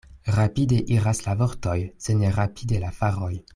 [0.35, 3.33] Rapide iras la vortoj, sed ne rapide la faroj.